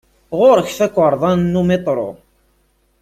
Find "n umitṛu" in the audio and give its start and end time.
1.33-2.09